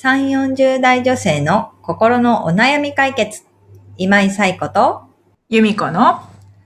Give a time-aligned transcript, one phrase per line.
[0.00, 3.42] 3、40代女性の心のお悩み解決。
[3.96, 5.02] 今井彩子と、
[5.48, 6.20] 由美子の、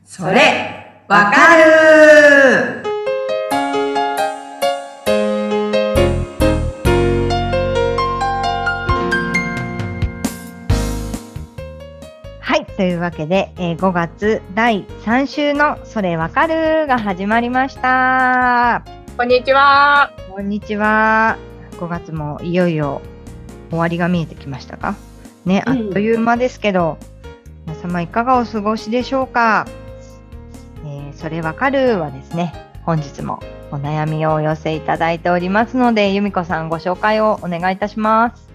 [0.04, 2.82] それ、わかる
[12.38, 12.66] はい。
[12.76, 18.84] というわけで、えー5月第3週のそれわかるが始まりました。
[19.16, 20.12] こんにちは。
[20.28, 21.38] こんにちは。
[21.78, 23.00] 5月もいよいよ
[23.72, 24.94] 終わりが見えてきましたか？
[25.44, 26.98] ね、あっという間ですけど、
[27.66, 29.66] 皆様いかがお過ごしでしょうか、
[30.84, 32.52] えーそれわかるはですね、
[32.84, 38.48] 本日もお悩みをお寄せいただいておりますので、由美子さんご紹介をお願いいたします。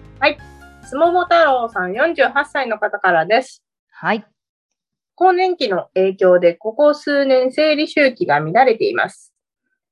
[0.84, 3.62] すもも太郎さん48歳の方からです。
[3.90, 4.24] はい。
[5.14, 9.34] 更年期の影響でここ数年生理周期が乱れています。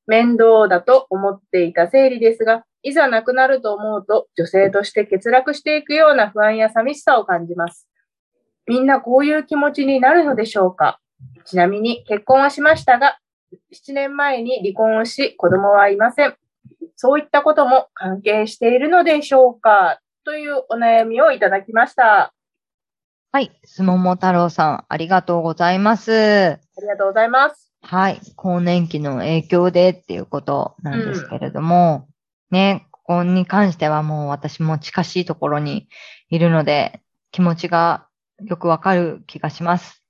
[0.06, 7.88] 面倒だと思っていた生理ですが、いざなくなると思うと女性として欠落していくような不安や寂しさを感じます。
[8.69, 11.00] みんなこういう気持ちになるのでしょうか？
[11.44, 13.19] ちなみに結婚はしましたが、
[13.74, 16.36] 7年前に離婚をし子供はいません。
[16.94, 19.98] そういったことも関係しているのでしょうか？
[20.24, 22.33] というお悩みをいただきました。
[23.33, 23.50] はい。
[23.64, 26.12] すもも太郎さん、ありがとうございます。
[26.12, 27.72] ありがとうございます。
[27.83, 28.20] はい。
[28.34, 32.08] 更年期の影響でっていうことなんですけれども、
[32.50, 35.89] ね、ここに関してはもう私も近しいところに
[36.30, 38.06] いるので、気持ちが
[38.44, 40.02] よくわかる気がします。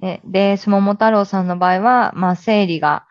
[0.00, 3.06] で、で、すもも太郎さんの場合は、まあ、生理が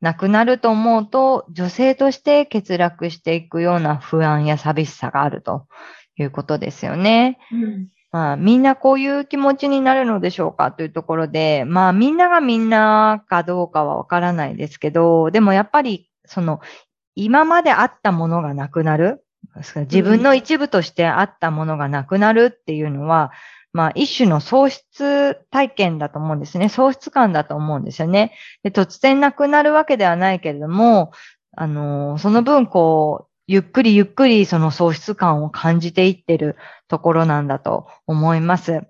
[0.00, 5.66] なくなると思うと、女性として欠落していくような不安や寂しさがあると
[6.16, 7.38] いうことですよね。
[8.10, 16.60] まあ、みんなこういう気持ちになるのでしょうかというところで、まあ、みんながみんなかどうかはわからないですけど、でもやっぱり、その、
[17.14, 19.24] 今まであったものがなくなる、
[19.76, 23.32] 自分の一部としてあったものがなくなるっていうのは、
[23.72, 26.68] まあ、一種の喪失体験だと思うんですね。
[26.68, 28.32] 喪失感だと思うんですよね。
[28.62, 31.12] で突然なくなるわけではないけれども、
[31.56, 36.56] あのその分、こう、ゆっくりゆっくりその喪失感を感じていってる
[36.88, 38.82] ところなんだと思います。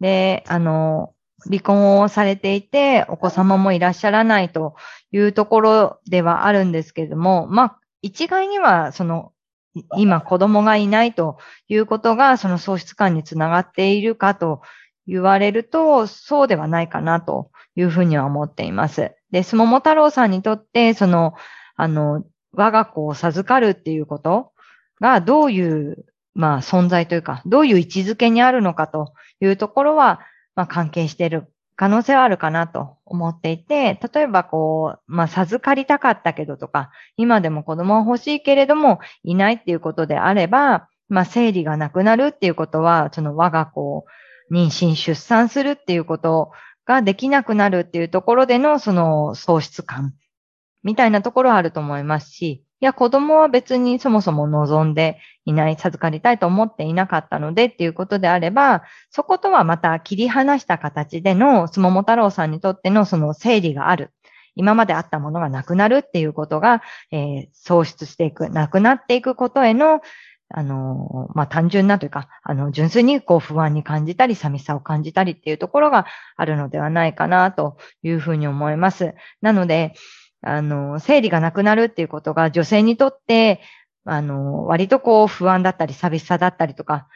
[0.00, 1.14] で、あの、
[1.46, 4.74] 離婚をされていて、お子様もいらっしゃらないと
[5.10, 9.32] いうところではあるんですけれども、まあ、一概には、その、
[9.96, 11.38] 今子供がいないと
[11.68, 14.60] いうことが、その喪失感につながっているかと
[15.06, 19.12] 言われると、そうではないかなというふうには思っています。
[19.30, 21.34] で、すもも太郎さんにとって、その、
[21.76, 24.52] あの、我が子を授かるっていうこと
[25.00, 26.04] がどういう、
[26.34, 30.20] まあ存在というか、どういう位置づけにあるのかというところは、
[30.54, 44.04] まあ関係している可能性はあるかなと思っていて、例えばこう、まあ授かりたかったけどとか、今でも子供は欲しいけれどもいないっていうことであれば、まあ生理がなくなるっていうことは、その我が子を
[44.52, 46.50] 妊娠出産するっていうこと
[46.84, 50.14] ができなくなるっていうところでのその喪失感
[50.82, 64.12] みたいなところはあると思いますし、や、子供は別にそもそも望んでいない、授かりたいと思っていなかったのでっていうことであれば、そことはまた切り離した形での、すもも太郎さんにとってのその整理がある。
[64.54, 70.00] 今まであったものがなくなるっていうことが、えー喪失していく、なくなっていくことへの、
[70.54, 76.06] あのまあ、単純なというか、あの、純粋にこう不安に感じたり、寂しさを感じたりっていうところが
[76.36, 79.14] あるのではないかなというふうに思います。
[79.40, 79.94] なので、
[80.42, 83.60] あの、生理がなくなるっていうことが女性にとって、
[84.04, 87.08] あの、割とこう不安だったり寂しさだったりとか、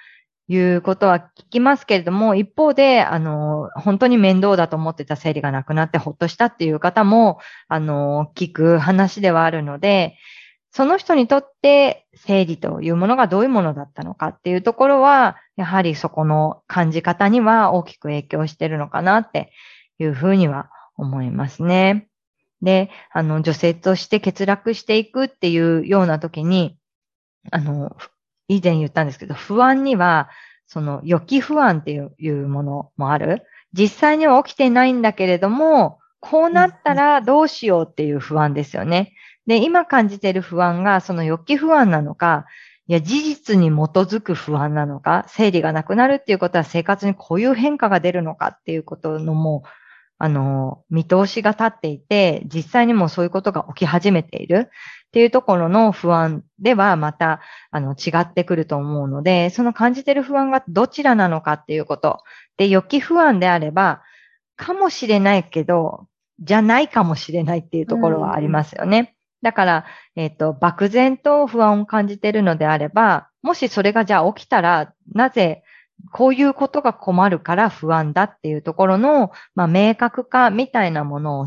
[0.48, 10.16] いうことは聞きますけれども、一方で、あの、本当に面倒だと思ってた生理がなくなってほっとしたっていう方も、あの、聞く話ではあるので、
[10.70, 19.50] その人にとって生理というものがどういうものだったのかっていうところは、やはりそこの感じ方には大きく影響してるのかなって
[19.98, 22.09] いうふうには思いますね。
[22.62, 26.78] で、あの、女性として欠落していくっていうような時に、
[27.50, 27.97] あの、
[28.49, 30.28] 以前言ったんですけど、不安には、
[30.66, 33.45] その予期不安っていうものもある。
[33.72, 39.13] 実際には起きてないんだけれども、こうなったらどうしようっていう不安ですよね。
[39.47, 42.47] で、今感じている不安が、その予期不安なのか、
[42.89, 49.69] いや、事実に基づく不安なのか、生理がなくなるっていうことは生活にこういう変化が出るのかっていうことのもう、
[50.18, 57.41] あの、見通しが立っていて、実際にもそういうことが起き始めているっていうところの不安ではまた、
[57.71, 62.22] あの、違ってくると思うので、その感じてる不安がどちらなのかっていうこと。
[62.57, 64.03] で、予期不安であれば、
[64.57, 66.07] かもしれないけど、
[66.41, 69.16] じゃないかもしれないっていうところはありますよね。
[69.42, 69.84] だから、
[70.16, 75.63] えっ、と、漠然と不安を感じてるのであれば、もしそれがじゃあ起きたら、なぜ、
[76.13, 81.47] こういうことが困るから不安だっていうところの、まあ、明確化みたいなものを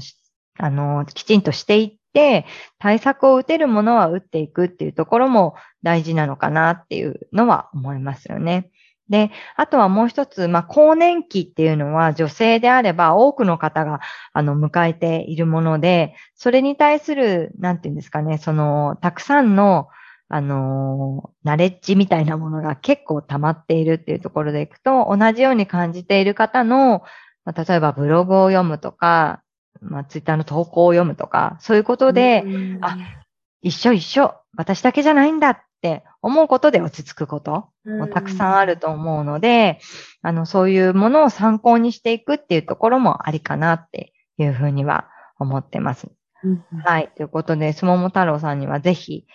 [0.60, 2.46] あの、きちんとしていって、
[2.80, 8.70] 対策を打てるものは打っていくっていうところも大事なのかなっていうのは思いますよね。
[9.10, 14.02] で、あとはもう一つ、まあ、更年期っていうのは女性であれば多くの方が、
[14.34, 19.88] あの、迎えているもので、それに対する、なんていうんですかね、その、たくさんの、
[20.32, 27.02] あの、ナレッジみたいなものが結構溜まっているっていうところでいくと、同じように感じている方の、
[27.46, 29.42] まあ、例えばブログを読むとか、
[29.82, 32.44] まあ、ツイッターの投稿を読むとか、そういうことで、
[32.82, 32.96] あ
[33.62, 39.80] 一緒一緒、私だけじゃないんだって思うことで落ち着くこともたくさんあると思うので、
[40.22, 45.10] あの、そういうものを参考にしていくっていうところもありかなっていうふうには
[45.40, 46.08] 思ってます。
[46.44, 47.12] うんはい。
[47.16, 49.26] ということで、すもも太郎さんにはぜひ、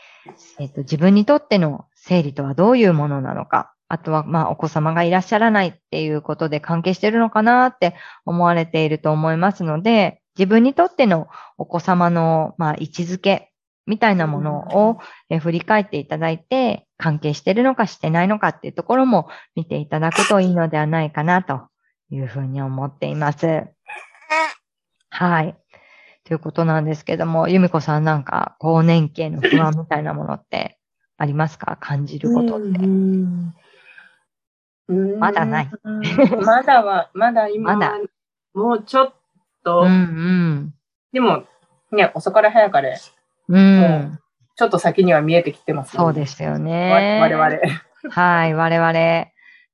[0.58, 11.28] えっ、と、自分にとっての生理とはどういうものなのか、あとは、まあ、お子様がいらっしゃらないっていうことで関係してるのかなって思われていると思いますので、自分にとっての
[11.58, 13.52] お子様の、まあ、位置づけ
[13.86, 14.98] みたいなものを、
[15.28, 21.68] え振り返っていただいて、関係してるのかしてないのかっていうところも見ていただくといいのではないかなと
[22.10, 23.64] いうふうに思っています。
[25.10, 25.56] はい。
[26.24, 30.78] ということなんですけども、由美子さんなんか更年期への不安みたいなものって
[31.18, 31.76] ありますか？
[31.80, 32.66] 感じることって。
[32.78, 33.54] うん
[35.18, 35.70] まだない。
[35.82, 37.98] う んまだは、まだ今は、まだ
[38.52, 39.12] もうちょっ
[39.64, 40.74] と、うんうん。
[41.12, 41.44] でも、
[41.90, 42.98] ね、遅かれ早かれ、
[43.48, 44.18] うん。
[44.56, 47.18] ちょっと先には見えてきてます、そうですよわね。
[47.20, 47.58] 我々。
[48.10, 49.26] はい、我々。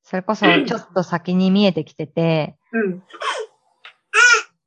[0.03, 3.03] それこそちょっと先に見えてきてて、うん。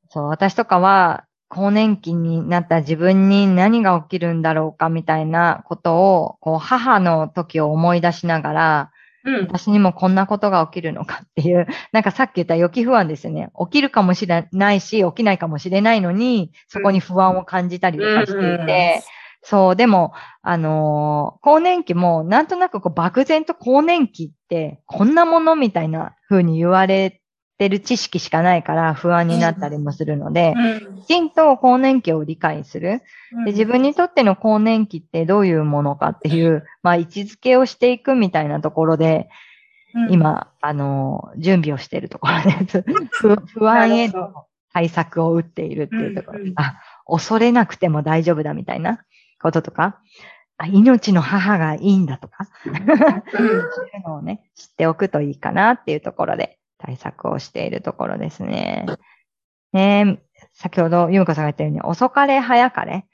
[0.10, 8.92] そう、私とかは、更年期になった自分に何が起きるんだろうかみたいなことを、こう、母の時を思い出しながら、
[9.26, 9.42] うん。
[9.44, 13.52] 私にもこんなことが起きるのかっていう、 なんかさっき言った予期不安ですよね。
[13.58, 19.04] 起きるかもしれないし、起きないかもしれないのに、そこに不安を感じたりとかしていて、
[19.44, 27.22] そう、でも、あのー更年期も、なんとなくこう、漠然と更年期って、こんなものみたいな風に言われ
[27.58, 31.02] てる知識しかないから不安になったりもするので、うん。
[31.02, 33.02] きちんと更年期を理解する。
[33.46, 39.30] で自分にとっての更年期ってどういうものかっていう、まあ、位置づけをしていくみたいなところで、
[39.96, 42.84] うん、今、あの、準備をしているところです。
[43.12, 46.40] 不不安への対策を打っているっていうところ。
[46.56, 49.04] あ、恐れなくても大丈夫だみたいな
[49.42, 50.00] こととか、
[50.58, 53.70] あ命の母がいいんだとか、 そういう
[54.06, 58.86] のをね、知っておくといいかなっていうところで対策をしているところですね。
[59.72, 63.06] ねえ先ほど、ゆうこさんが言ったように、遅かれ早かれ、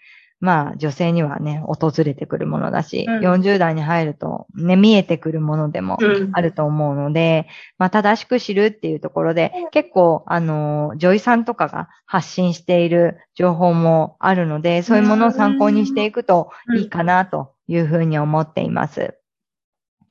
[0.41, 19.15] まあ、女性にはね、訪れてくるものだし、うん40代に入ると、ね、見えてくるものでもうんあると思うので、まあ、正しく知るっていうところで、結構、あの、女医さんとかが発信している情報もあるので、そういうものを参考にしていくといいかなというふうに思っています。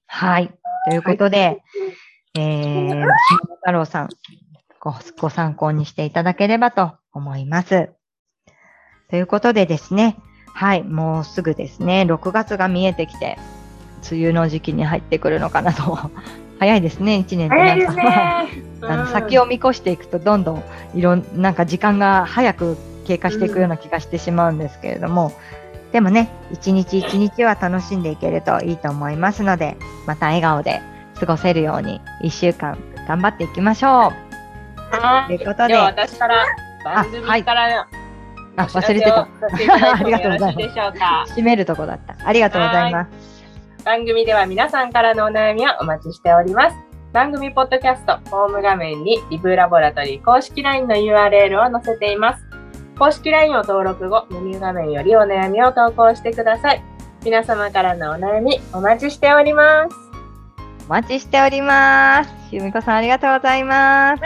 [0.07, 0.53] はい。
[0.89, 1.63] ということで、
[2.39, 3.07] えー、
[3.63, 4.09] 太郎さん
[4.81, 7.91] ご、ご参考にしていただければと思います。
[9.11, 10.17] ということでですね、
[10.55, 13.39] はい、もうすぐですね、6月が見えてきて、
[14.11, 15.99] 梅雨の時期に入ってくるのかなと。
[16.61, 18.49] 早いですね、1年って早いですね。
[18.83, 20.63] あの先を見越していくとどんどん
[20.95, 25.33] いろんなんか時間が早く経過していくような気がしてしまうんですけれども、
[25.93, 30.81] でもね一日一日は楽しんでいけるといいと思いますのでまた笑顔で
[31.19, 33.93] 過ごせるように1週間頑張っていきましょう
[34.97, 36.47] はいということででは私から
[36.85, 37.99] 番組からの
[38.57, 39.07] あお知らせを忘れて
[39.67, 41.41] た ありがとうございます。
[41.41, 43.39] 締めるとこだったありがとうございます
[43.85, 46.77] 番組では皆さんからのお悩みをお待ちしております。
[47.13, 52.45] 番組ポッドキャストホーム画面にリブラボラトリー公式 LINE の URL を載せています。
[52.99, 56.83] 公式 LINE を登録後、メニュー画面よりお悩みを投稿してください。
[57.25, 60.08] 皆様からのお悩みお待ちしております。
[60.89, 62.31] お待ちしております。
[62.51, 64.23] 由美子さんありがとうございます。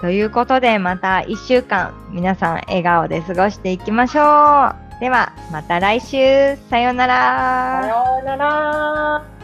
[0.00, 5.00] ということでまた1週間皆さん笑顔で過ごしていきましょう。
[5.00, 6.56] ではまた来週。
[6.70, 7.82] さようなら。
[7.82, 9.35] さようなら。